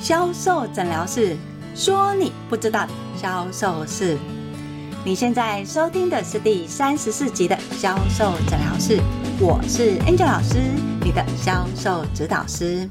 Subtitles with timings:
[0.00, 1.36] 销售诊疗室
[1.74, 4.16] 说：“你不知道的销售室。”
[5.04, 8.98] 你现在收听的是第三十四集的销售诊疗室，
[9.38, 10.58] 我是 Angel 老师，
[11.04, 12.88] 你的销售指导师。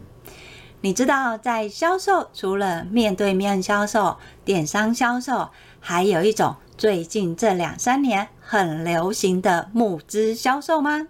[0.81, 5.49] 你知道，在销售除了面对面销售、电商销售，
[5.79, 11.07] 还有一种最近这两三年很流行的募资销售吗？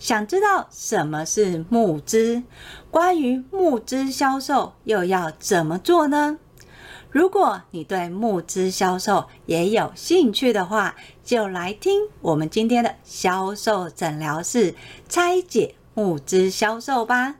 [0.00, 2.42] 想知道什么是募资？
[2.90, 6.38] 关于募资销售又要怎么做呢？
[7.10, 14.74] 如果你对募资销售也有兴趣的话，就来听我们今天的销售诊疗室
[15.06, 17.34] 拆解募资销售吧。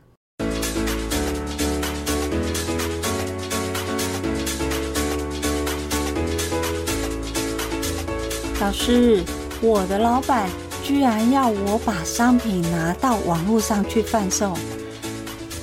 [8.61, 9.25] 老师，
[9.63, 10.51] 我的老板
[10.91, 14.59] 居然要我把商品拿到网络上去贩售。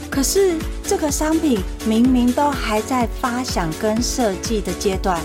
[0.09, 5.21] 可是这个商品明明都还在发想跟设计的阶段，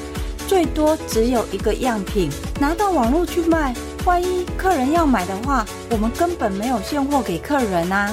[0.49, 3.73] 最多只有一个样品，拿到网络去卖，
[4.05, 8.13] 万一客人要买的话，我们根本没有现货给客人啊。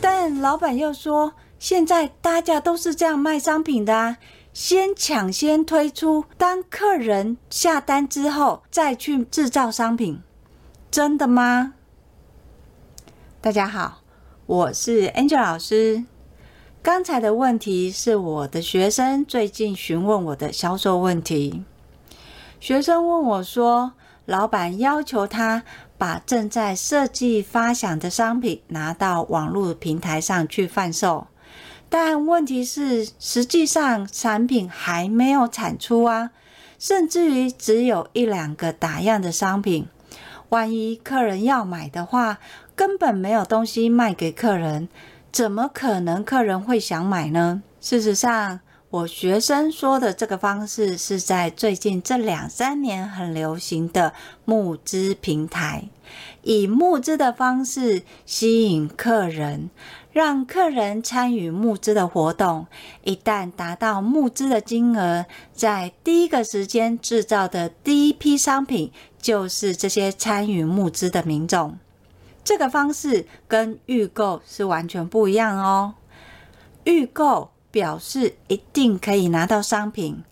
[0.00, 4.18] 但老板又说，现在大家都是这样卖商品的啊，
[4.52, 10.20] 先抢先推出，当客人下单之后再去制造商品，
[10.96, 11.74] 真的吗？
[13.42, 14.00] 大家好。
[14.46, 16.04] 我是 Angel 老师。
[16.82, 21.62] 刚才的问题是我的学生最近询问我的销售问题。
[22.60, 23.92] 学生问我说
[24.24, 25.64] ：“老板要求他
[25.98, 31.26] 把正在设计发想的商品拿到网络平台上去贩售，
[31.90, 36.30] 但问题是，实际上产品还没有产出啊，
[36.78, 39.86] 甚至于只有一两个打样的商品。
[40.50, 42.38] 万一客人要买的话，
[42.74, 44.88] 根本没有东西卖给客人，
[45.32, 47.62] 怎么可能客人会想买呢？
[47.80, 54.12] 事实上，我学生说的这个方式是在最近这两三年很流行的
[54.44, 55.88] 募资平台，
[56.42, 59.70] 以募资的方式吸引客人，
[60.12, 62.66] 让客人参与募资的活动。
[63.02, 68.92] 一旦达到募资的金额，在第一个时间制造的第一批商品，
[69.26, 71.76] 就是这些参与募资的民众。
[72.44, 75.94] 这个方式跟预购是完全不一样哦。
[76.84, 80.22] 预购表示一定可以拿到商品，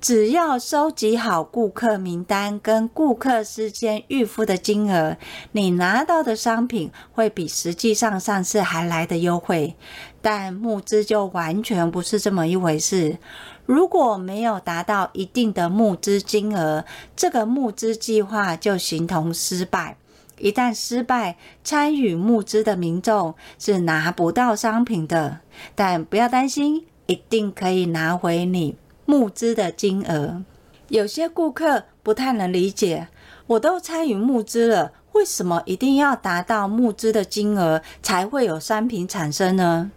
[0.00, 5.16] 只要收集好顾客名单跟顾客事先预付的金额，
[5.52, 9.76] 你拿到的商品会比实际上上市还来得优惠。
[10.20, 13.16] 但募资就完全不是这么一回事。
[13.66, 16.84] 如果没有达到一定的募资金额，
[17.14, 19.96] 这个募资计划就形同失败。
[20.38, 25.40] 一旦失败，参与募资的民众是拿不到商品的。
[25.74, 30.42] 但不要担心，一定可以拿回你募资的金额。
[30.88, 33.08] 有些顾客不太能理解，
[33.46, 39.90] 我都参与募资了，为什么一定要达到募资的金额才会有商品产生呢？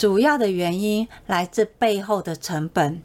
[0.00, 3.02] 主要的原因来自背后的成本。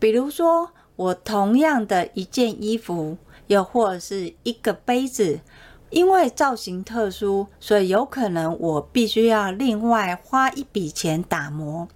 [0.00, 3.16] 比如说，我同样的一件衣服，
[3.46, 5.38] 又或者是一个杯子。
[5.90, 11.86] 因为造型特殊，所以有可能我必须要另外花一笔钱打磨。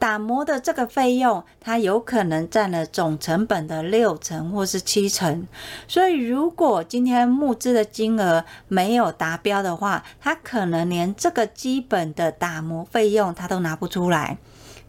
[0.00, 5.46] 打磨的这个费用，它有可能占了总成本的六成或是七成。
[5.86, 14.38] 所以，如果今天募资的金额没有达标的话，它可能连这个基本的打磨费用它都拿不出来。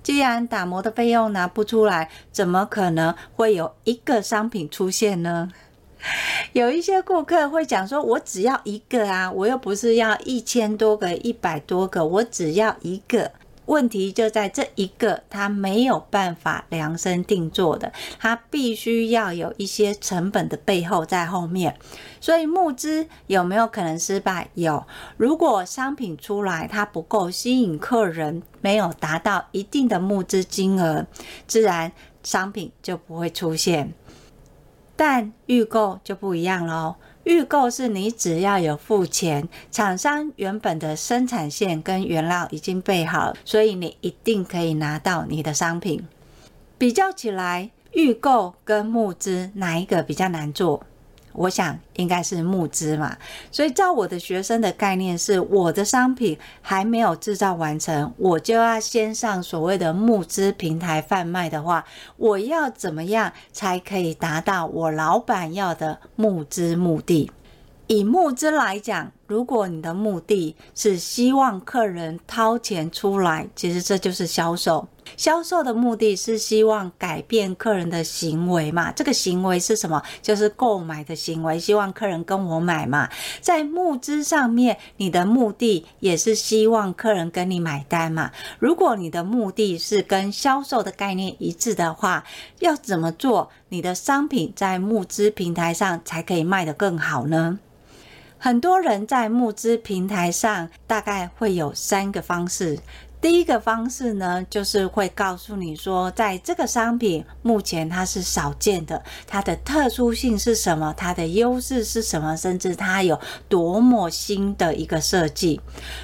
[0.01, 5.51] 既然打磨的费用拿不出来，怎么可能会有一个商品出现呢？
[6.53, 13.31] 有一些顾客会讲说：“我只要一个啊，我又不是要一千多个、一百多个，我只要一个。”
[13.71, 21.77] 问题就在这一个，它没有办法量身定做的，它必须要有一些成本的背后在后面。
[22.19, 24.49] 所以募资有没有可能失败？
[24.55, 24.85] 有。
[25.15, 31.07] 如果商品出来它不够吸引客人，没有达到一定的募资金额，
[31.47, 31.94] 自然
[32.24, 33.94] 商品就不会出现。
[34.97, 36.95] 但预购就不一样喽。
[37.23, 46.07] 预购是你只要有付钱，厂商原本的生产线跟原料已经备好，所以你一定可以拿到你的商品。
[46.77, 50.83] 比较起来，预购跟募资哪一个比较难做？
[51.33, 53.18] 我想应该是募资嘛，
[53.51, 61.86] 所以照我的学生的概念是，我的商品还没有制造完成，我就要先上所谓的募资平台贩卖的话，
[62.18, 67.31] 我要怎么样才可以达到我老板要的募资目的？
[67.88, 74.86] 以募资来讲，如果你的目的是希望客人掏钱出来，其实这就是销售。
[75.16, 78.92] 销售的目的是希望改变客人的行为嘛？
[78.92, 80.04] 这个行为是什么？
[80.22, 83.10] 就是购买的行为，希望客人跟我买嘛。
[83.39, 88.31] 在募资上面，你的目的也是希望客人跟你买单嘛。
[88.60, 92.25] 如果你的目的是跟销售的概念一致的话，
[92.60, 93.50] 要怎么做？
[93.69, 97.60] 你的商品在募资平台上才可以卖得更好呢？
[98.43, 102.79] 很多人在募资平台上大概会有三个方式。
[103.21, 115.61] 第一个方式呢，就是会告诉你说，在这个商品目前它是少见的，它的特殊性是什么，它的优势是什么，甚至它有多么新的一个设计。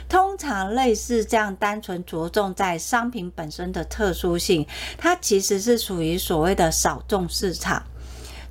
[0.08, 4.64] 通常类似这样单纯着重在商品本身的特殊性，
[4.96, 7.82] 它其实是属于所谓的少众市场，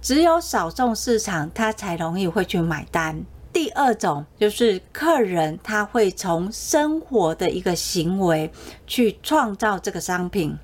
[0.02, 3.24] 只有少众市场，它才容易会去买单。
[3.56, 8.50] 第二种就是客人他会从生活的一个行为
[8.86, 10.54] 去创造这个商品，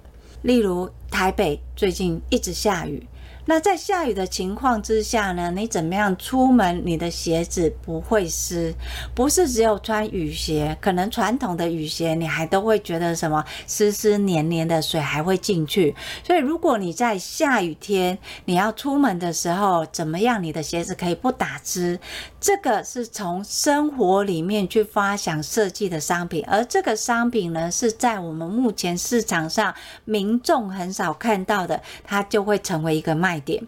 [0.42, 3.02] 例如台北最近一直下雨。
[3.44, 8.72] 那在下雨的情况之下呢，你怎么样出门，你的鞋子不会湿？
[9.16, 15.92] 不是只有穿雨鞋，可能传统的雨鞋你还都会觉得什么湿湿黏黏的水还会进去。
[16.24, 21.98] 所以如果你在下雨天你要出门的时候，怎么样你的鞋子可以不打湿？
[22.40, 29.74] 这个是从生活里面去发想设计的商品，而这个商品呢，是在我们目前市场上
[30.04, 33.66] 民众很少看到的，它就会成为一个卖卖点。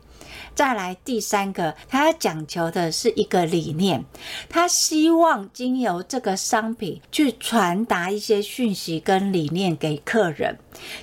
[0.55, 4.05] 再来第三个，他讲求的是一个理念，
[4.49, 10.59] 他希望经由这个商品去传达一些讯息跟理念给客人，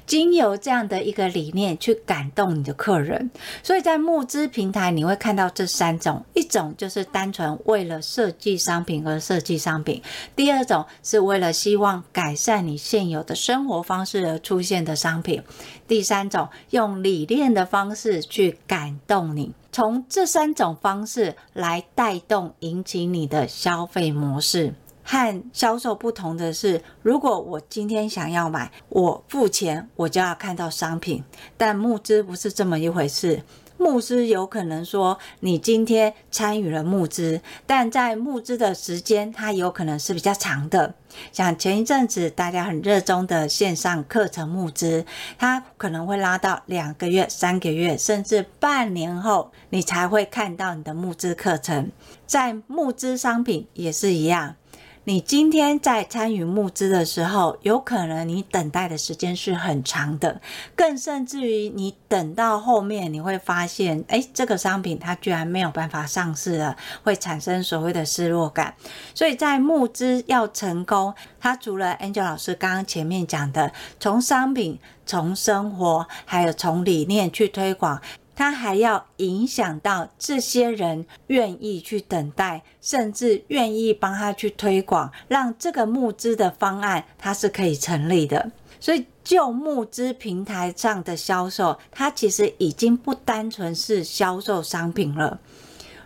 [0.05, 3.29] 经由这样的一个理念去感动你的客人。
[3.61, 10.01] 所以在募资平台，你会看到这三种：一种就是单纯为了设计商品而设计商品；
[10.35, 15.41] 第二种是为了希望改善你现有的生活方式而出现的商品；
[15.87, 19.51] 第三种用理念的方式去感动你。
[19.73, 24.73] 从这三种方式来带动、引起你的消费模式。
[25.03, 31.21] 和销售不同的是，如果我今天想要买，我付钱，我就要看到商品。
[31.57, 33.43] 但募资不是这么一回事。
[33.77, 40.93] 募资有可能说，你今天参与了募资，但在募资的时间，它有可能是比较长的。
[41.31, 45.05] 像前一阵子大家很热衷的线上课程募资，
[45.37, 51.91] 它可能会拉到两个月、三个月，甚至半年后，你才会看到你的募资课程。
[52.25, 54.55] 在募资商品也是一样。
[55.03, 60.39] 你今天在参与募资的时候，有可能你等待的时间是很长的，
[60.75, 68.75] 更甚至于你等到后面，你会发现，哎，这个商品它居然没有办法上市了，会产生所谓的失落感。
[69.15, 77.99] 所以在募资要成功，它除了 Angel 老师刚刚前面讲的，从商品、从生活，还有从理念去推广。
[78.41, 88.51] 他还要影响到这些人愿意去等待，甚至愿意帮他去推广，让这个募资的方案它是可以成立的。
[88.79, 95.39] 所以，就募资平台上的销售，它其实已经不单纯是销售商品了。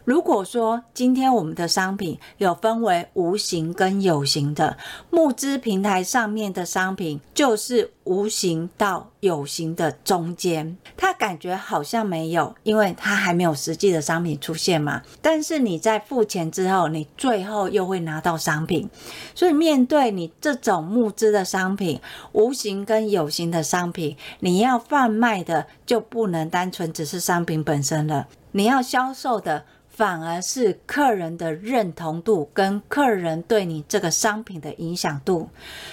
[0.05, 4.77] 如果说今天我们的商品有分为无形跟有形的，
[5.09, 15.01] 募资平台上面的商品就是无形到有形的中间，它感觉好像没有，因为它还没有实际的商品出现嘛。
[15.23, 18.87] 但是你在付钱之后，你最后又会拿到商品，
[19.33, 21.99] 所以面对你这种募资的商品，
[22.33, 29.65] 无形跟有形的商品，你要贩卖的就不能单纯只是商品本身了，你要销售的。
[29.95, 35.49] 反而是客人的认同度跟客人对你这个商品的影响度。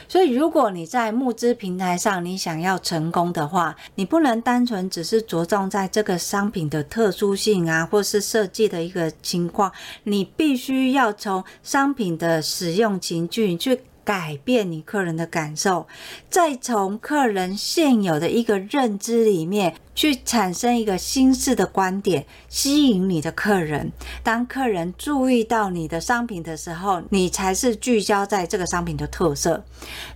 [0.08, 9.70] 所以，如果你在募资平台上，你想要成功的话，你不能单纯只是着重在这个商品的特殊性啊，或是设计的一个情况，
[10.02, 13.80] 你必须要从商品的使用情境去。
[14.04, 15.86] 改变你客人的感受，
[16.28, 23.92] 再从客人现有的一个认知里面去产生一个新式的观点，吸引你的客人。
[24.22, 29.64] 当客人注意到你的商品的时候，你才是聚焦在这个商品的特色。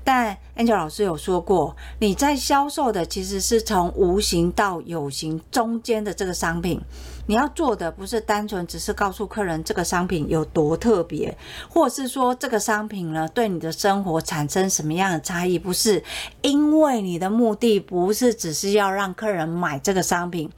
[0.02, 6.80] 但 Angel 老师有说过，你在销售的其实是从无形到有形中间的这个商品。
[7.26, 11.36] 你要做的不是单纯只是告诉客人这个商品有多特别，
[11.68, 15.58] 或是说这个商品呢，对你的生活产生什么样的差异？
[15.58, 16.02] 不是，
[16.42, 20.50] 因为你的目的不是只是要让客人买这个商品。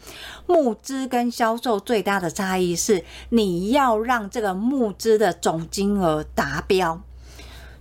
[0.47, 7.01] 募资跟销售最大的差异是，你要让这个募资的总金额达标。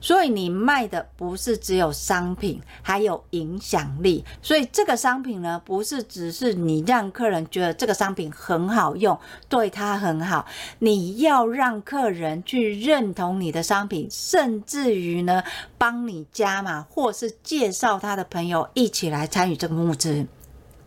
[0.07, 4.23] 所以你卖的不是只有商品，还有影响力。
[4.41, 10.45] 所以这个商品呢，不是只是你让客人觉得这个商品很好用，对他很好，
[10.79, 15.43] 你要让客人去认同你的商品，甚至于呢，
[15.77, 20.25] 帮你加码，或是介绍他的朋友一起来参与这个募资，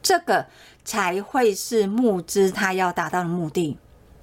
[0.01, 0.47] 这个
[0.83, 3.77] 才会是募资他要达到的目的。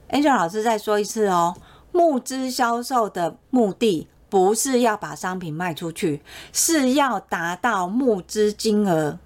[0.09, 1.55] Angel 老师再说一次哦，
[1.91, 9.19] 募资销售的目的不是要把商品卖出去，是要达到募资金额。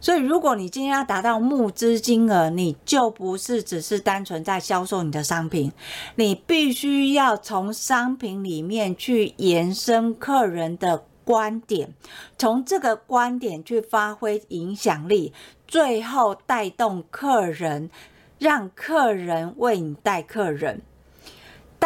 [0.00, 5.72] 所以，如果你今天要达到募资金额，你就不是只是单纯在销售你的商品，
[6.16, 11.94] 你必须要从商品里面去延伸客人的观点，
[12.36, 15.32] 从这个观点去发挥影响力，
[15.66, 17.90] 最后带动客人。
[18.38, 20.82] 让客人为你带客人，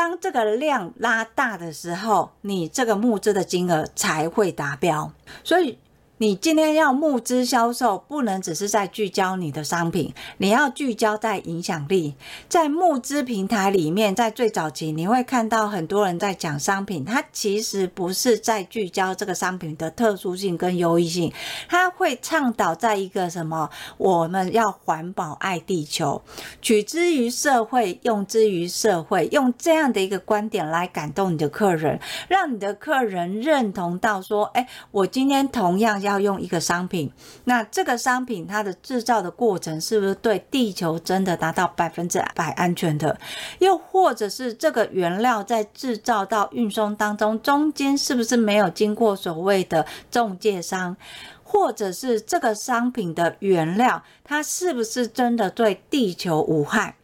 [0.01, 5.13] 当这个量拉大的时候，你这个募资的金额才会达标。
[5.45, 5.77] 所以。
[6.23, 12.15] 你今天要募资销售，不能只是在聚焦你的商品，你要聚焦在影响力。
[12.47, 21.33] 在募资平台里面，在最早期，你会看到很多人在讲商品，他其实不是在聚焦这个商品的特殊性跟优异性，
[21.67, 23.71] 他会倡导在一个什么？
[23.97, 26.21] 我们要环保、爱地球，
[26.61, 31.99] 取之于社会，用之于社会，用这样的一个观点来感动你的客人，
[32.29, 36.10] 让你的客人认同到说：哎，我今天同样要。
[36.11, 37.11] 要用一个商品，
[37.45, 43.19] 那这个商品它的制造的过程是不是对地球真的达到百分之百安全的？
[43.61, 50.97] 又或者是这个原料在制造到运送当中，中间是不是没有经过所谓的中介商？
[51.43, 56.95] 或者是这个商品的原料，它是不是真的对地球无害？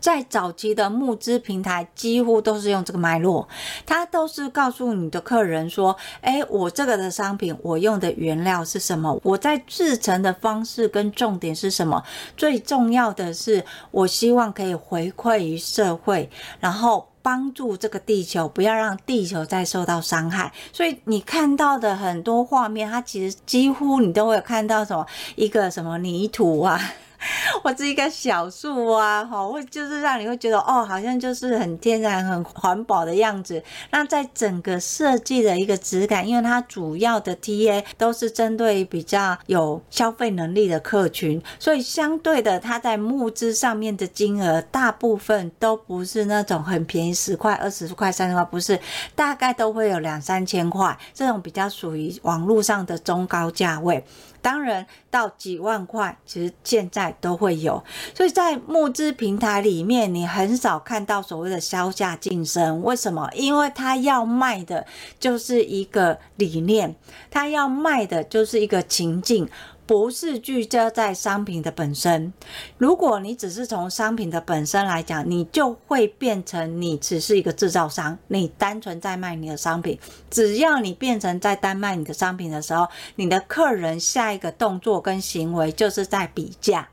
[0.00, 3.46] 在早期的募资平台，几乎都是用这个脉络，
[3.84, 9.20] 它都是告诉你的客人说：“诶，我这个的商品，我用的原料是什么？
[9.22, 12.02] 我在制成的方式跟重点是什么？
[12.36, 20.50] 最重要的是，我希望可以回馈于社会，然后帮助这个地球，不要让地球再受到伤害。
[20.72, 26.80] 所以你看到的很多画面，它其实几乎你都会有看到什么一个什么泥土啊。”
[27.62, 33.62] 我是一个小树啊，哈，会就是让你会觉得哦，好像就是很天然、很环保的样子。
[33.90, 48.78] 那在整个设计的一个质感，因为它主要的 TA 都是针对比较有消费能力的客群，所以相对的，它在募资上面的金额，大部分都不是那种很便宜，十块、二十块、三十块，不是，
[49.14, 54.02] 大概都会有两三千块，这种比较属于网络上的中高价位。
[54.42, 57.82] 当然，到几万块，其实现在都会有。
[58.14, 62.82] 所以在募资平台里面，你很少看到所谓的削价竞争。
[62.82, 63.28] 为什么？
[63.34, 64.86] 因为他要卖的
[65.18, 66.94] 就是一个理念，
[67.30, 69.48] 他要卖的就是一个情境。
[69.90, 72.32] 不是聚焦在商品的本身。
[72.78, 79.98] 如果你只是从商品的本身来讲，你就会变成你只是一个制造商，你单纯在卖你的商品。
[80.30, 86.88] 只要你变成在单卖你的商品的时候，你的客人下一个动作跟行为就是在比价，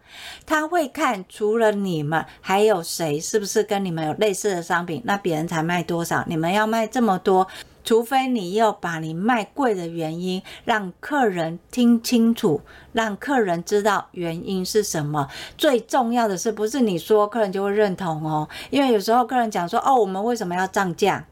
[0.48, 7.48] 他会看除了你们还有谁是不是跟你们有类似的商品，那别人才卖多少，你们要卖这么多。
[7.88, 12.60] 除非你要把你卖贵的原因让客人听清楚，
[12.92, 15.30] 让客人知道原因是什么。
[15.58, 21.26] 最重要的是，不是你说客人就会认同哦，因为有时候客人讲说：“哦，我们为什么要涨价？”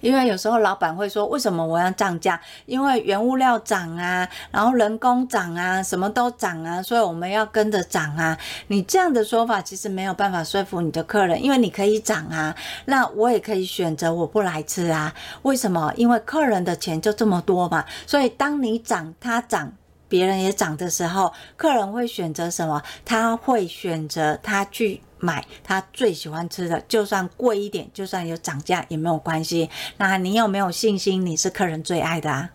[0.00, 2.40] 因为有时候老板会说，为什么我要涨价？
[2.66, 8.36] 因为原物料涨啊，然后人工涨啊，什么都涨啊，所以我们要跟着涨啊。
[8.68, 12.54] 你这样的说法其实没有办法说服你的客人，因为你可以涨啊，
[12.86, 15.14] 那我也可以选择我不来吃啊。
[15.42, 15.92] 为什么？
[15.96, 19.72] 因为客人的钱就这么多嘛，所以当你涨，他涨。
[20.10, 22.82] 别人也涨的时候，客人会选择什么？
[23.04, 29.68] 他会选择他去买他最喜欢吃的，就算贵一点，就算有涨价也没有关系。
[29.96, 32.50] 那你有没有信心你是客人最爱的啊？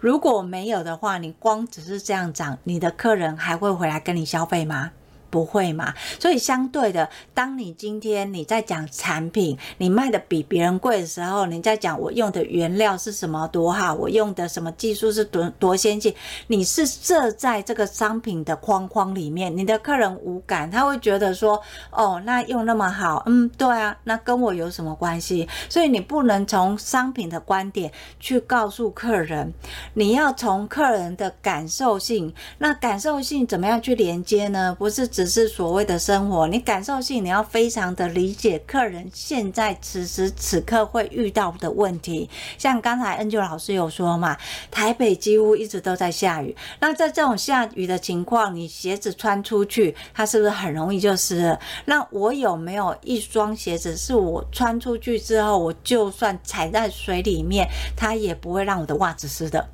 [0.00, 4.92] 如果没有的话，你光只是这样涨，你的客人还会回来跟你消费吗？
[5.30, 5.92] 不会嘛？
[6.18, 16.14] 所以相对的，当你今天你在讲产品，你卖的比别人贵的时候，你在讲我用的原料是什么多好，我用的什么技术是多多先进，
[16.46, 25.46] 你是设在这个商品的框框里面，你的客人无感，他会觉得说，哦，那用那么好，嗯，对啊，那跟我有什么关系？
[25.68, 29.52] 所以你不能从商品的观点去告诉客人，
[29.94, 34.74] 你要从客人的感受性，那感受性怎么样去连接呢？
[34.78, 35.06] 不是。
[35.18, 42.30] 只是所谓的生活，你感受性你要非常的理解客人现在此时此刻会遇到的问题。
[42.56, 44.36] 像刚才恩娟老师有说嘛，
[44.70, 51.58] 台北几乎一直都在下雨，那在这种下雨的情况，你鞋子穿出去，它是不是很容易就湿了？
[51.86, 59.68] 那我有没有一双鞋子是我穿出去之后，我就算踩在水里面，它也不会让我的袜子湿的？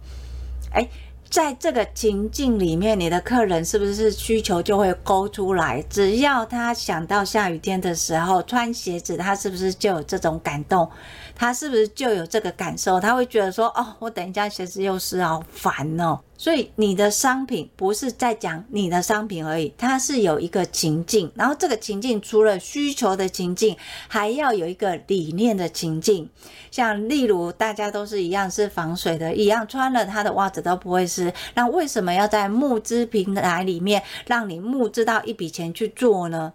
[0.73, 0.89] 哎。
[1.29, 5.83] 在这个情境里面，你的客人是不是需求就会勾出来？
[5.91, 10.89] 只要他想到下雨天的时候穿鞋子，他是不是就有这种感动？
[11.35, 13.01] 他是不是就有这个感受？
[13.01, 23.77] 他会觉得说：“哦，我等一下鞋子又湿，好烦哦。”所以你的商品不是在讲你的商品而已，它是有一个情境，然后这个情境除了需求的情境，
[24.09, 26.29] 还要有一个理念的情境。
[26.71, 36.53] 像例如大家都是一样是防水的，一样穿了他的袜子都不会湿，那为什么要在募资平台里面让你募资到一笔钱去做呢？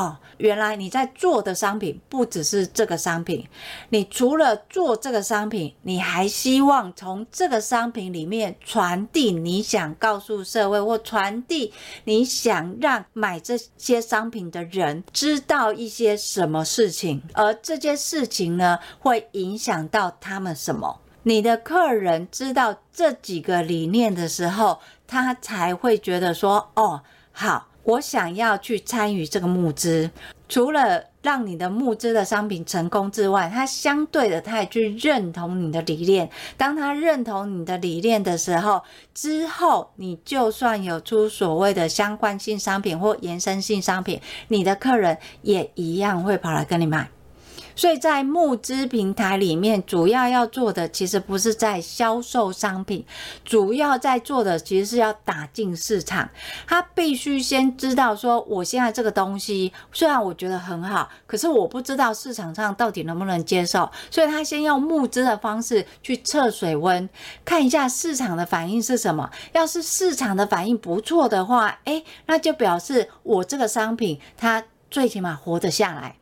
[0.00, 3.46] 哦，原来你在做的商品不只是这个商品，
[3.90, 20.98] 你除了做这个商品，你还希望从这个商品里面传递你想告诉社会，或传递你想让买这些商品的人知道一些什么事情，而这些事情呢，会影响到他们什么？
[21.24, 27.02] 你的客人知道这几个理念的时候，他才会觉得说，哦，
[27.32, 27.69] 好。
[27.90, 30.10] 我想要去参与这个募资，
[30.48, 36.30] 除了让你的募资的商品成功之外，他相对的，他也去认同你的理念。
[36.56, 38.82] 当他认同你的理念的时候，
[39.12, 47.10] 之后你就算有出所谓的相关性商品或延伸性商品，你的客人也一样会跑来跟你买。
[47.80, 53.02] 所以在募资平台里面，主要要做的其实不是在销售商品，
[53.42, 56.28] 主要在做的其实是要打进市场。
[56.66, 63.90] 他必须先知道说，我现在这个东西虽然我觉得很好，可是我不知道市场上到底能不能接受。
[64.10, 67.08] 所以他先用募资的方式去测水温，
[67.46, 69.30] 看一下市场的反应是什么。
[69.52, 76.19] 要是市场的反应不错的话，诶，那就表示我这个商品它最起码活得下来。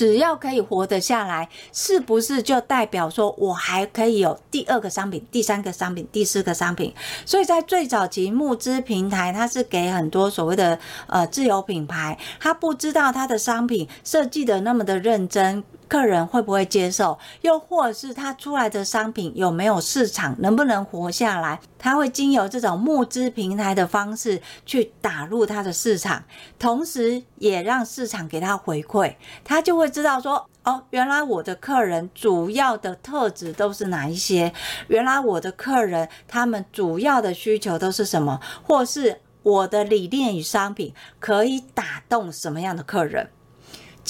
[0.00, 6.94] 只要可以活得下来，是不是就代表说我还可以有第二个商品、第三个商品、第四个商品？
[7.26, 15.62] 所以在最早期募资平台，它是给很多所谓的呃自有品牌，他不知道他的商品设计的那么的认真。
[15.90, 17.18] 客人会不会接受？
[17.40, 21.58] 又或者是他出来的商品有没有市场，能不能活下来？
[21.80, 26.22] 他会经由这种募资平台的方式去打入他的市场，
[26.60, 34.52] 同时也让市场给他回馈，他就会知道说：哦，原来我的客人主要的特质都是哪一些？
[34.86, 38.40] 原来我的客人他们主要的需求都是什么？
[38.62, 43.28] 或是我的理念与商品可以打动什么样的客人？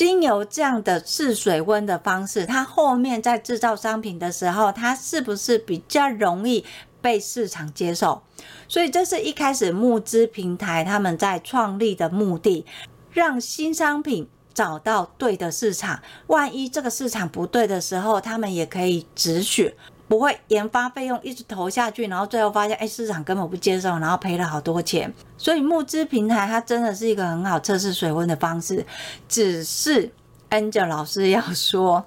[0.00, 6.64] 经由这样的试水温的方式，它后面在制造商品的时候，它是不是比较容易
[7.02, 8.22] 被市场接受？
[8.66, 12.64] 所以这是一开始募资平台他们在创立的目的，
[13.12, 16.00] 让新商品找到对的市场。
[16.28, 19.76] 万一这个市场不对的时候，他们也可以止血。
[20.10, 25.14] 不会研发费用一直投下去，然后最后发现，哎，市场根本不接受，然后赔了好多钱。
[25.38, 28.84] 所以募资平台它真的是一个很好测试水温的方式，
[29.28, 30.10] 只是
[30.50, 32.04] Angel 老师要说。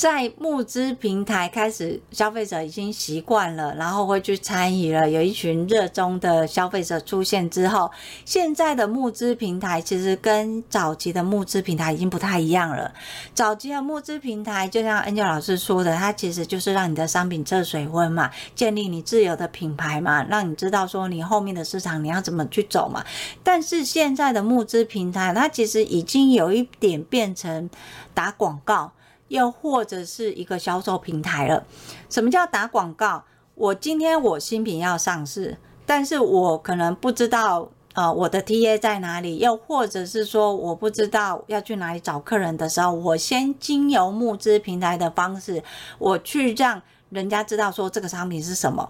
[0.00, 5.10] 在募资平台开始，消费者已经习惯了，然后会去参与了。
[5.10, 7.90] 有一群热衷的消费者出现之后，
[8.24, 12.90] 现在的募资平台其实跟早期的募资平台已经不太一样了。
[13.34, 23.04] 早期的募资平台，就像 Angel 老师说的，它其实就是让你的商品测水温嘛，建立你自有的品牌嘛，让你知道说你后面的市场你要怎么去走嘛。
[23.44, 27.68] 但是现在的募资平台，它其实已经有一点变成
[28.14, 28.92] 打广告。
[29.30, 31.64] 又或者是一个销售平台了。
[32.08, 33.24] 什么叫打广告？
[33.54, 45.62] 我今天我新品要上市，但是我可能不知道呃我的 TA 在哪里，又或者是说我不知道要去哪里找客人的时候，我先经由募资平台的方式，
[45.98, 48.88] 我去让人家知道说这个商品是什么。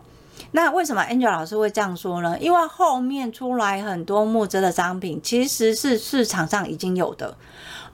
[0.52, 2.38] 那为什么 Angel 老师会这样说呢？
[2.40, 7.36] 因为后面出来很多募资的商品，其实是市场上已经有的。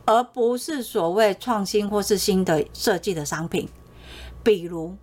[0.06, 3.68] 而不是所谓创新或是新的设计的商品，
[4.42, 4.96] 比如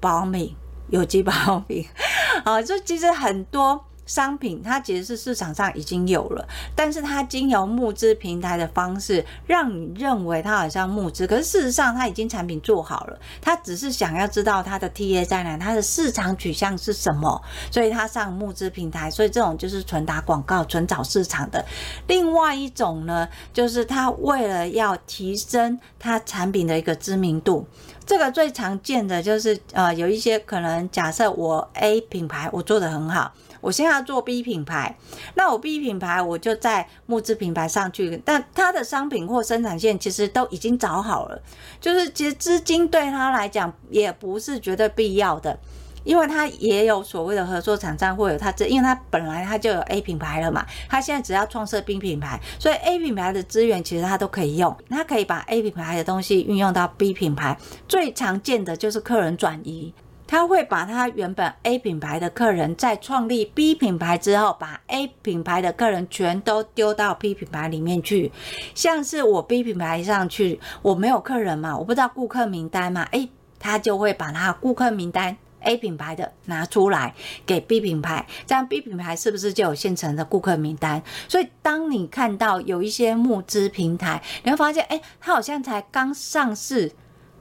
[0.00, 0.54] 保敏、
[0.88, 1.86] 有机保敏，
[2.44, 17.40] 啊，就其实很多商品它其实是市场上已经有了，但是它经由募资平台的方式，让你认为它好像募资，可是事实上它已经产品做好了，它只是想要知道它的 TA 在哪，它的市场取向是什么，
[17.70, 21.62] 所以它上募资平台，所以这种就是纯打广告、纯找市场的。
[22.06, 27.66] 另外一种呢，就是它为了要提升它产品的一个知名度，
[28.06, 33.30] 这个最常见的就是呃，有一些可能假设我 A 品牌我做的很好。
[33.60, 34.96] 我现在要做 B 品牌，
[35.34, 41.40] 那我 B 品牌我就在木质品牌上去，但他的商品或生产线其实都已经找好了，
[41.80, 45.58] 就是其实资金对他来讲也不是绝对必要的，
[46.04, 59.92] 因为他也有所谓的合作厂商，或者他这，因为他本来他就有 A 品牌了嘛，他现在只要创设 B 品牌，所以 A 品牌的资源其实他都可以用，他可以把 A 品牌的东西运用到 B 品牌，最常见的就是客人转移。
[60.28, 68.30] 他会把他原本 A 品牌的客人在创立 B 品牌之后，把 A 品牌的客人全都丢到 B 品牌里面去。
[68.74, 77.14] 像是我 B 品牌上去，我没有客人嘛，我不知道顾客名单嘛，诶，他就会把他顾客名单 A 品牌的拿出来
[77.46, 81.02] 给 B 品牌，这样 B 品牌是不是就有现成的顾客名单？
[81.26, 86.92] 所以当你看到有一些募资平台，你会发现，诶，他好像才刚上市。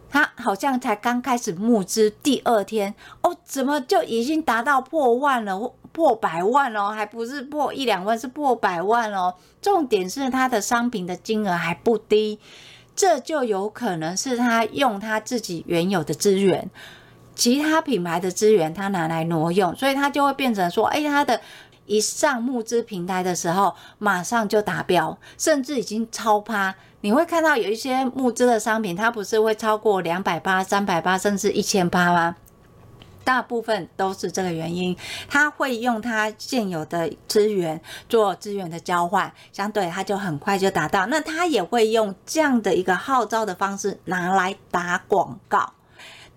[0.09, 9.35] 他好像才刚开始募资，第二天哦，怎么就已经达到破万了，破百万了，还不是破一两万，是破百万了。
[9.61, 12.39] 重点是他的商品的金额还不低，
[12.95, 16.69] 这就有可能是他用他自己原有的资源，
[17.35, 21.41] 其他品牌的资源他拿来挪用，所以他就会变成说，哎，他的
[21.85, 26.75] 一上募资平台的时候，马上就达标，甚至已经超趴。
[27.01, 32.35] 你会看到有一些募资的商品，它不是会超过两百八、三百八，甚至一千八吗？
[33.23, 34.95] 大部分都是这个原因，
[35.27, 41.05] 他会用他现有的资源做资源的交换，相对他就很快就达到。
[41.07, 45.73] 那他也会用这样的一个号召的方式拿来打广告。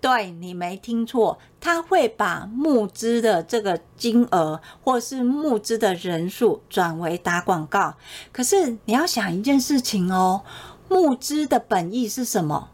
[0.01, 7.95] 对，你没听错，他会把募资的这个金额或是募资的人数转为打广告。
[8.31, 10.41] 可是你要想一件事情哦，
[10.89, 12.69] 募资的本意是什么？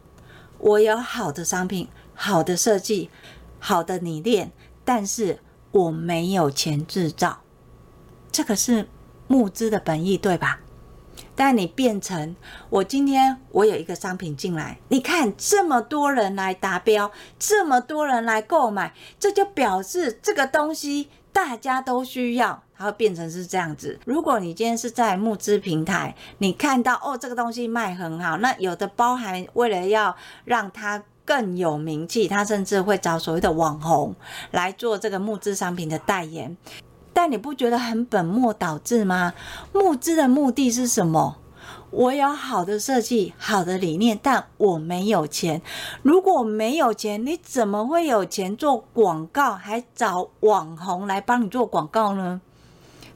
[0.58, 3.10] 我有好的商品、好的设计、
[3.58, 4.50] 好的理念，
[4.82, 5.38] 但是
[5.70, 7.40] 我没有钱制造，
[8.32, 8.88] 这个是
[9.26, 10.60] 募资的本意，对吧？
[11.38, 12.34] 但你变成
[12.68, 24.00] 我今天我有一个商品进来，你看这么多人来达标，这么多人来购买，这就表示这个东西大家都需要，它会变成是这样子。
[24.04, 34.12] 如果你今天是在募资平台，你看到哦这个东西卖很好，那有的包含为了要让它更有名气，它甚至会找所谓的网红
[34.50, 36.56] 来做这个募资商品的代言。
[37.18, 39.34] 但你不觉得很本末倒置吗？
[39.72, 41.38] 募资的目的是什么？
[41.90, 45.60] 我有好的设计、好的理念，但我没有钱。
[46.02, 52.40] 如果没有钱，你怎么会有钱做广告，还找网红来帮你做广告呢？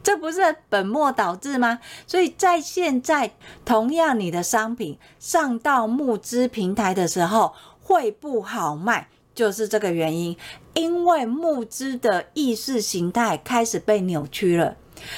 [0.03, 1.79] 这不是本末倒置吗？
[2.09, 3.31] 所以在现在，
[3.65, 9.07] 同样你的商品上到募资平台的时候，会不好卖。
[9.35, 10.37] 就是这个原因，
[10.75, 14.77] 因为募资的意识形态开始被扭曲了，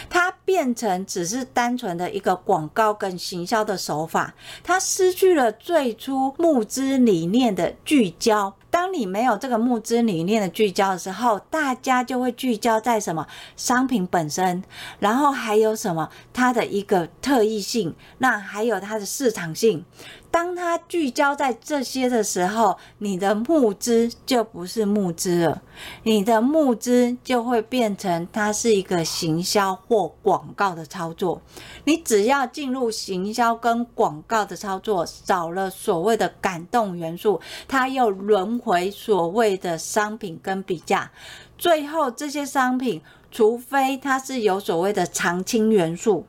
[0.08, 8.54] 它变成只是单纯的一个广告跟行销的手法，它失去了最初募资理念的聚焦。
[8.74, 13.24] 当你没有这个募资理念的聚焦的时候，大家就会聚焦在什么
[13.56, 14.64] 商品本身，
[14.98, 19.84] 然后还有什么它的一个特异性，那还有它的市场性。
[20.32, 25.62] 当它聚焦在这些的时候，你的募资就不是募资了，
[26.02, 31.40] 你的募资就会变成它是一个行销或广告的操作。
[31.84, 41.10] 你只要进入行销跟广告的操作，少了所谓的感动元素，它又轮回所谓的商品跟比价，
[41.58, 43.00] 最后这些商品，
[43.30, 46.26] 除非它是有所谓的常青元素。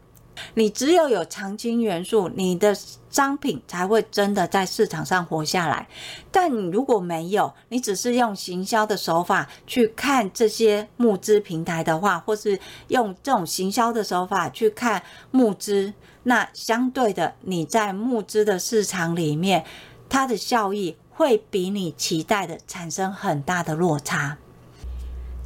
[0.56, 2.76] 你只有有常青元素，你的
[3.10, 5.88] 商品才会真的在市场上活下来。
[6.30, 15.94] 但你如果没有，你只是用行销的手法去看这些募资平台的话，或是用这种行销的手法去看募资，
[16.24, 19.64] 那相对的，你在募资的市场里面，
[20.10, 24.38] 它的效益会比你期待的产生很大的落差。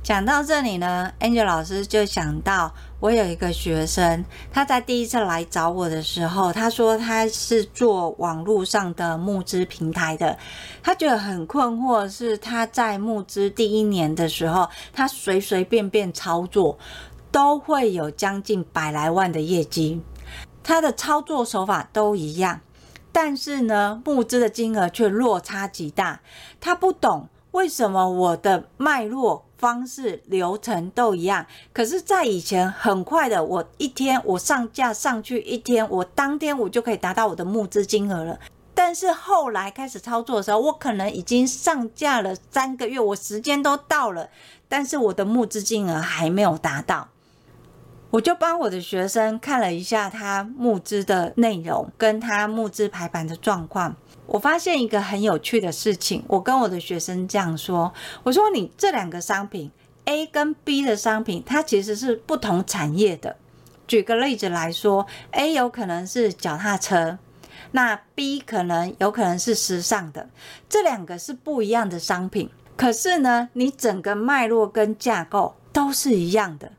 [0.02, 10.36] 讲到这里呢，Angel 老师就想到，我有一个学生，他在第一次来找我的时候，他说他是做网络上的募资平台的，
[10.82, 16.80] 他觉得很困惑，是他在募资第一年的时候，他随随便便操作，
[17.30, 20.02] 都会有将近百来万的业绩。
[20.64, 22.62] 他的操作手法都一样，
[23.12, 26.22] 但是呢，募资的金额却落差极大。
[26.62, 38.40] 他不懂为什么我的脉络、方式、流程都一样，可是，在以前很快的，我一天我上架上去一天，我当天我就可以达到我的募资金额了。
[38.76, 44.30] 但是后来开始操作的时候，我可能已经上架了三个月，我时间都到了，
[44.70, 47.10] 但是我的募资金额还没有达到。
[48.12, 53.96] 我就帮我的学生看了一下他募资的内容，跟他募资排版的状况。
[54.26, 57.94] 我发现一个很有趣的事情，我跟我的学生这样说
[58.24, 59.72] ：“我说你这两个商品
[60.06, 63.36] A 跟 B 的商品，它其实是不同产业的。
[63.88, 67.20] 举个例子来说，A 有可能是脚踏车，
[67.72, 70.30] 那 B 可能有可能是时尚的，
[70.68, 72.50] 这两个是不一样的商品。
[72.76, 76.72] 可是呢，你整个脉络跟架构都是一样的。”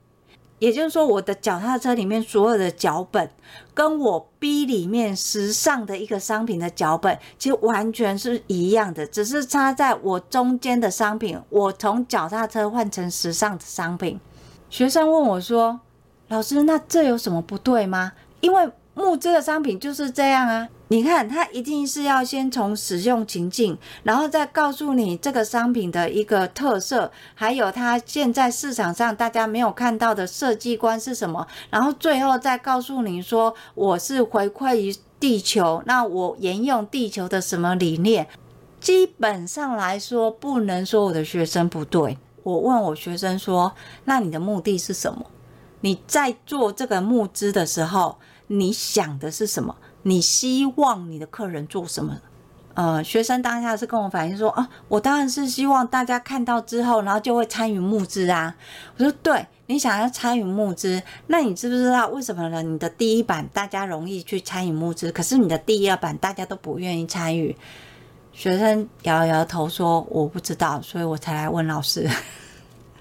[0.60, 3.28] 也就是说，我的脚踏车里面所有的脚本，
[3.74, 14.20] 跟我 B 里面时尚的一个商品的脚本，其实完全是一样的，只是插在我中间的商品，我从脚踏车换成时尚的商品。
[14.68, 15.80] 学生问我说
[16.28, 20.68] ：“老师，那这有什么不对吗？”因为募资的商品就是这样啊。
[20.88, 38.26] 你看，它一定是要先从使用情境，然后再告诉你这个商品的一个特色，还有它现在市场上大家没有看到的设计观是什么，然后最后再告诉你说我是回馈于地球，那我沿用地球的什么理念？
[38.80, 42.18] 基本上来说，不能说我的学生不对。
[42.42, 43.72] 我问我学生说
[44.06, 45.26] ：“那你的目的是什么？
[45.82, 48.16] 你在做这个募资的时候，
[48.50, 52.18] 你想的是什么？”你希望你的客人做什么？
[52.72, 58.54] 呃，学生当下是跟我反映说啊，我当然是希望大家看到之后，然后就会参与募资啊。
[58.96, 62.62] 我说，对，你想要参与募资，那你知不知道为什么呢？
[62.62, 67.54] 你的第一版大家容易去参与募资，可是你的第二版大家都不愿意参与。
[68.32, 72.08] 学生摇摇头说，我不知道，所以我才来问老师。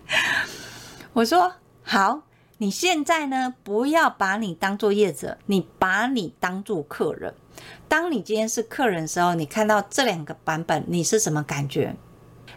[1.14, 2.29] 我说好。
[2.62, 7.34] 你现在呢，不要把你当做业者，你把你当做客人。
[7.88, 11.96] 当你今天是客人的时候，你看到这两个版本，你是什么感觉？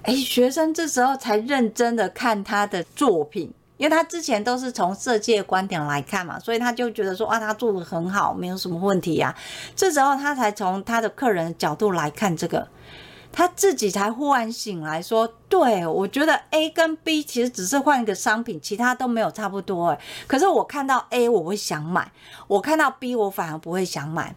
[0.02, 9.32] 诶，学生这时候才认真的看他的作品，因为他之前都是从设计的观点来看嘛，所以他就觉得说啊，他做的很好，没有什么问题呀。
[9.76, 12.66] 这时候他才从他的客人的角度来看这个。
[13.32, 19.88] 他自己才忽然醒来，说：“对，我觉得 A 跟 B 其实只是换一个商品，其他都没有差不多。
[19.88, 22.02] 诶，可是我看到 A，我会想买；
[22.46, 24.34] 我看到 B，我反而不会想买。”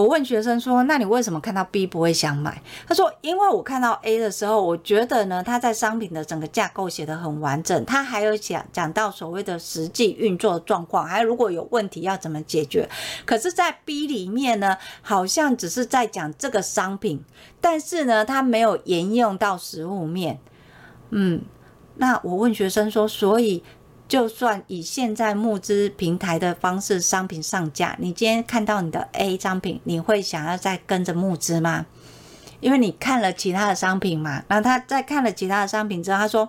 [0.00, 12.88] 我问学生说：“那你为什么看到 B 不会想买？”他说：“因为我看到 A 的时候，我觉得呢，他在商品的整个架构写得很完整，他还有讲讲到所谓的实际运作状况，还有如果有问题要怎么解决。
[13.26, 17.22] 可是，在 B 里面呢，好像只是在讲这个商品，
[17.60, 20.38] 但是呢，他没有沿用到实物面。
[21.10, 21.42] 嗯，
[21.96, 23.62] 那我问学生说，所以。”
[24.10, 31.86] 就算以现在募资平台的方式，商品上架，你今天看到你的 A 商品，你会想要再跟着募资吗？
[32.58, 34.42] 因为你看了其他的商品嘛。
[34.48, 36.48] 然后他在看了其他的商品之后，他说：“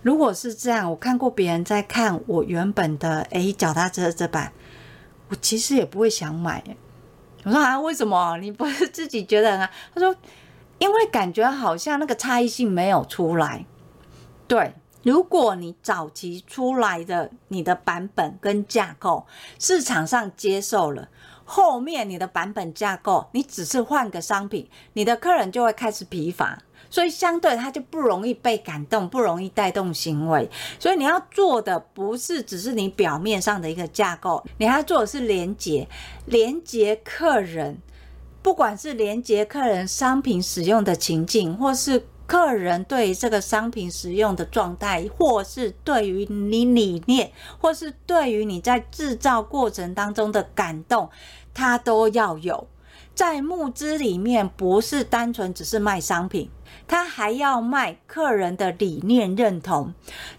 [0.00, 4.50] 如果是这样，我看过别人在看我原本的 A 脚踏车这版，
[5.28, 6.64] 我其实也不会想买。”
[7.44, 8.38] 我说：“啊，为什么？
[8.38, 10.16] 你不是自己觉得啊？”他说
[10.80, 13.66] ：“因为感觉好像那个差异性没有出来。”
[14.48, 14.72] 对。
[15.02, 19.26] 如果你早期出来的你的版本跟架构
[19.58, 21.08] 市场上接受了，
[21.44, 30.50] 后面你的版本架构你只是换个商品，你的客人就会开始疲乏，所以相对他就不容易被感动，不容易带动行为。
[30.78, 35.88] 所以你要做的不是只是你表面上的一个架构，你还要做的是连接，
[36.26, 37.78] 连接客人，
[38.42, 42.04] 不管是连接客人商品使用的情境，或是。
[42.30, 51.10] 客人对这个商品使用的状态，或是对于你理念，或是对于你在制造过程当中的感动，
[51.52, 52.68] 他都要有。
[53.16, 56.48] 在募资里面，不是单纯只是卖商品。
[56.86, 59.92] 他还要卖客人的理念认同。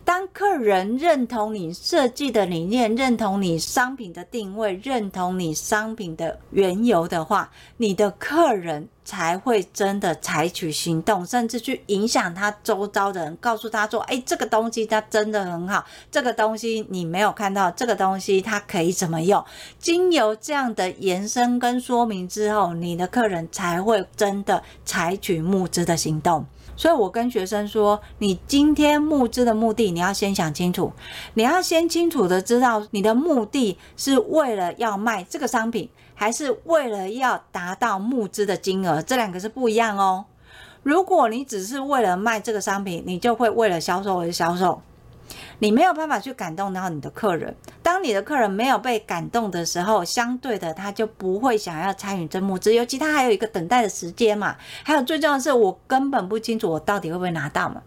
[0.05, 19.43] 当客人认同你设计的理念，认同你商品的定位，认同你商品的缘由的话，你的客人才会真的采取行动，甚至去影响他周遭的人，告诉他说：“哎，这个东西它真的很好，这个东西你没有看到，这个东西它可以怎么用？”
[19.79, 26.20] 经由这样的延伸跟说明之后，你的客人才会真的采取募资的行。
[26.21, 30.91] 懂所以我跟学生说，你今天募资的目的，你要先想清楚，
[31.35, 40.25] 你要先清楚的知道你的目的是为了要卖这个商品，还是为了要达到募资的金额，这两个是不一样哦。
[40.81, 44.81] 如果你只是为了卖这个商品，你就会为了销售而销售。
[45.61, 47.55] 你没有办法去感动到你的客人。
[47.83, 52.73] 当你的客人没有被感动的时候，相对的他就不会想要参与这募资。
[52.73, 54.55] 尤其他还有一个等待的时间嘛。
[54.83, 57.83] 还有最重要的是，我根本不清楚我到底会不会拿到嘛。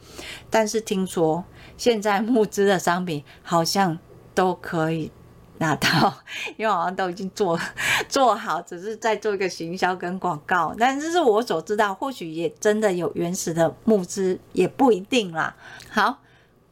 [0.49, 1.45] 但是听说
[1.77, 3.99] 现在募资的商品好像
[4.37, 5.11] 都可以
[5.59, 6.15] 拿到，
[6.57, 7.59] 因为好像都已经做
[8.09, 10.73] 做好，只是在做一个行销跟广告。
[10.79, 15.57] 但这是我所知道，或许也真的有原始的募资，也不一定啦。
[15.91, 16.19] 好。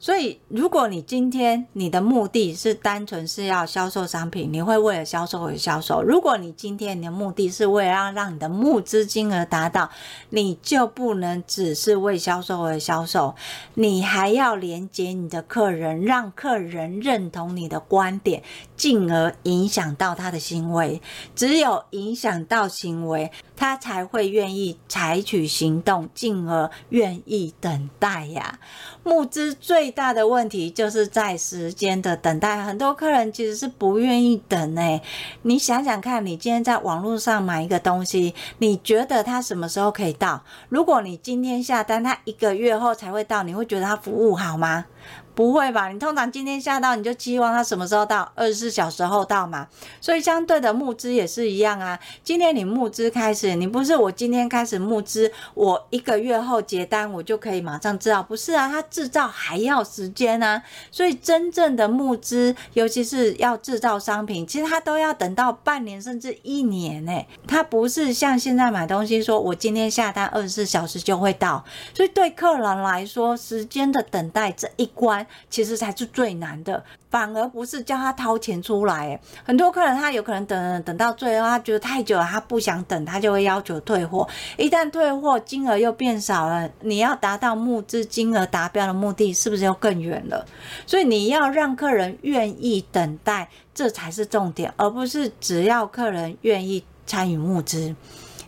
[0.02, 6.02] 所以，如果你今天你的目的是单纯是要销售商品，你会为了销售而销售。
[6.02, 9.88] 如果你今天你的目的是为了要让你的募资金额达到，
[10.30, 13.36] 你就不能只是为销售而销售，
[13.74, 18.42] 你还要连接你的客人，让客人认同你的观点，
[18.76, 21.00] 进而影响到他的行为。
[21.36, 23.30] 只有影响到行为，
[23.62, 28.58] 他才会愿意采取行动，进而愿意等待呀。
[29.04, 35.00] 募资最大的问题就是在时间的等待，很多客人其实是不愿意等诶。
[35.42, 40.42] 你想想看，你今天在网络上买一个东西，你觉得他什么时候可以到？
[40.68, 44.86] 如果你今天下单，他一个月后才会到，你会觉得他服务好吗？
[45.34, 45.88] 不会吧？
[45.88, 48.30] 你通常今天下到，你就期望它什么时候到？
[48.34, 49.66] 二十四小时后到嘛。
[50.00, 51.98] 所以相对的募资也是一样啊。
[52.22, 58.68] 今天你募资开始，你不是我今天开始募资，我一个月后结单，我就可以马上知道，不是啊？
[58.68, 60.62] 它制造还要时间啊。
[60.90, 67.12] 所以真正的募资，尤其是要制造商品，其实它都要等到半年甚至一年呢。
[67.48, 71.64] 它不是像现在买东西，说我今天下单二十四小时就会到。
[71.94, 75.21] 所以对客人来说，时间的等待这一关。
[75.50, 79.18] 其实才是最难的，反而不是叫他掏钱出来。
[79.44, 84.28] 很多客人他有可能等等到最后，他觉得太久了，他不想等，他就会要求退货。
[84.56, 90.46] 一旦退货，金额又变少了，你要达到募资金额达标的目的，是不是又更远了？
[90.86, 97.94] 所以你要让客人愿意等待，这才是重点，而不是只要客人愿意参与募资。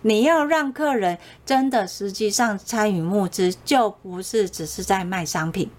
[0.06, 5.70] 你要让客人真的实际上参与募资，就不是只是在卖商品。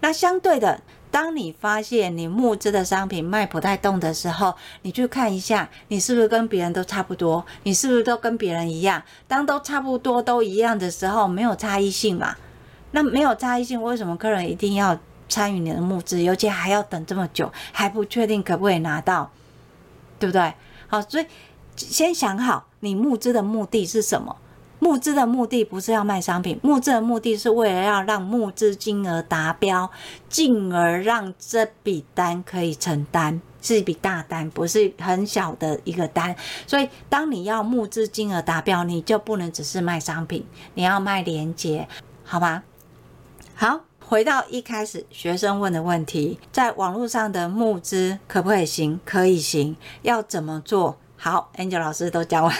[0.00, 0.80] 那相对的，
[1.10, 7.44] 当你发现你募资的商品卖不太动的时候，你去看一下，你是不是跟别人都差不多？
[7.62, 9.02] 你是不是都跟别人一样？
[9.26, 12.36] 当都差不多都一样的时候，没有差异性嘛？
[12.92, 19.30] 那没有差异性，为什么客人一定要参与你的募资，尤其还要等这么久，还不确定可不可以拿到，
[20.18, 20.52] 对不对？
[20.86, 21.26] 好，所以
[21.76, 24.36] 先想好你募资的目的是什么。
[24.78, 29.90] 募资的目的不是要卖商品，募资的目的是为了要让募资金额达标，
[30.28, 36.36] 进而让这笔单可以承担，是一笔大单，不是很小的一个单。
[36.66, 41.88] 所以，当你要募资金额达标，你就不能只是卖商品，你要卖连结，
[42.22, 42.62] 好吗？
[43.54, 49.00] 好，回到一开始学生问的问题，在网络上的募资可不可以行？
[49.06, 50.98] 可以行，要怎么做？
[51.16, 52.54] 好，Angel 老师都教完。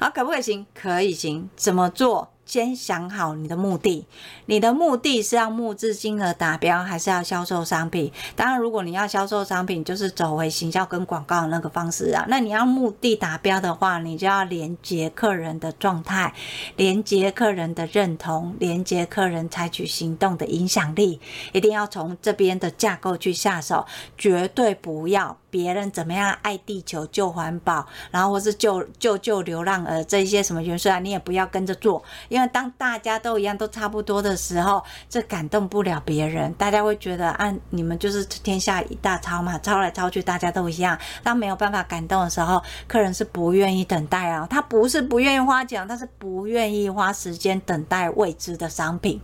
[0.00, 0.66] 好，可不可行？
[0.74, 1.48] 可以行。
[1.56, 2.31] 怎么做？
[2.44, 4.04] 先想好你的目的，
[4.46, 8.12] 你的目的是要募资金额达标，还是要销售商品？
[8.36, 12.26] 当然，如果你要销售商品，就是走回行销跟广告的那个方式啊。
[12.28, 16.34] 那你要目的达标的话，你就要连接客人的状态，
[16.76, 21.20] 连接客人的认同，连接客人采取行动的影响力，
[21.52, 23.86] 一定要从这边的架构去下手，
[24.18, 32.48] 绝对不要别人怎么样爱地球、救环保，然后或是救救救流浪儿这些什么元素啊，你也不要跟着做，因为。
[32.52, 36.52] 当大家都一样，都差不多的时候，这感动不了别人。
[36.54, 40.98] 大家会觉得，啊，你们就是天下一大抄嘛，抄来抄去，大家都一样。
[41.22, 44.46] 当没有办法感动的时候，客人是不愿意等待啊。
[44.50, 49.18] 他不是不愿意花钱，他是不愿意花时间等待未知的商品。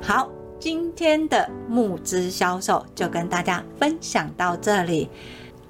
[0.00, 5.08] 好，今天的募资销售就跟大家分享到这里。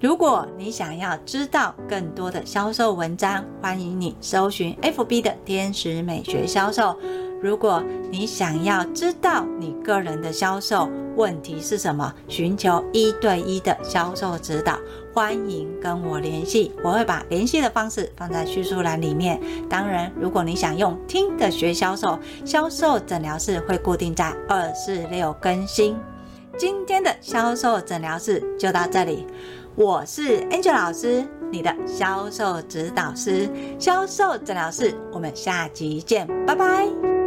[0.03, 6.99] 如果你想要知道更多的销售文章，欢迎你搜寻 FB 的天使美学销售。
[7.41, 14.77] 如果你想要知道你个人的销售问题是什么，寻求一对一的销售指导，
[15.15, 19.41] 欢迎跟我联系，我会把联系的方式放在叙述栏里面。
[19.71, 25.97] 当然，如果你想用听的学销售，销售诊疗室会固定在二四六更新。
[26.59, 29.26] 今天的销售诊疗室就到这里。
[29.75, 33.49] 我是 Angel 老师，你的销售指导师，
[33.79, 37.22] 销售诊疗师，我们下集见，拜拜。